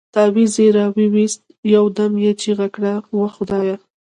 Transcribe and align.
تاويز 0.15 0.53
يې 0.63 0.67
راوايست 0.77 1.41
يو 1.73 1.85
دم 1.97 2.11
يې 2.23 2.31
چيغه 2.41 2.67
کړه 2.75 2.93
وه 3.17 3.29
خدايه. 3.35 3.75